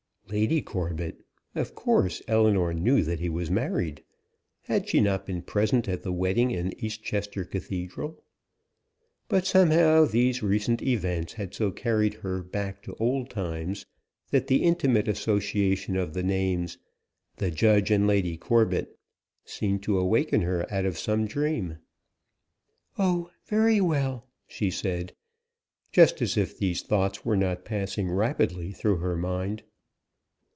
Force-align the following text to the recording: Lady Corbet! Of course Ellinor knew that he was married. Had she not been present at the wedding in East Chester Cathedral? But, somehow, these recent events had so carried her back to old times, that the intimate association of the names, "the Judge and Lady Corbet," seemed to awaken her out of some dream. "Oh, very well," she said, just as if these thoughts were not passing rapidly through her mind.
Lady 0.27 0.61
Corbet! 0.61 1.19
Of 1.55 1.75
course 1.75 2.21
Ellinor 2.25 2.73
knew 2.73 3.03
that 3.03 3.19
he 3.19 3.27
was 3.27 3.51
married. 3.51 4.01
Had 4.61 4.87
she 4.87 5.01
not 5.01 5.25
been 5.25 5.41
present 5.41 5.89
at 5.89 6.03
the 6.03 6.13
wedding 6.13 6.51
in 6.51 6.73
East 6.81 7.03
Chester 7.03 7.43
Cathedral? 7.43 8.23
But, 9.27 9.45
somehow, 9.45 10.05
these 10.05 10.41
recent 10.41 10.81
events 10.81 11.33
had 11.33 11.53
so 11.53 11.69
carried 11.69 12.13
her 12.23 12.41
back 12.41 12.81
to 12.83 12.93
old 12.93 13.29
times, 13.29 13.85
that 14.29 14.47
the 14.47 14.63
intimate 14.63 15.09
association 15.09 15.97
of 15.97 16.13
the 16.13 16.23
names, 16.23 16.77
"the 17.35 17.51
Judge 17.51 17.91
and 17.91 18.07
Lady 18.07 18.37
Corbet," 18.37 18.95
seemed 19.43 19.83
to 19.83 19.99
awaken 19.99 20.43
her 20.43 20.65
out 20.73 20.85
of 20.85 20.97
some 20.97 21.25
dream. 21.27 21.79
"Oh, 22.97 23.29
very 23.47 23.81
well," 23.81 24.29
she 24.47 24.71
said, 24.71 25.11
just 25.91 26.21
as 26.21 26.37
if 26.37 26.57
these 26.57 26.83
thoughts 26.83 27.25
were 27.25 27.35
not 27.35 27.65
passing 27.65 28.09
rapidly 28.09 28.71
through 28.71 28.99
her 28.99 29.17
mind. 29.17 29.63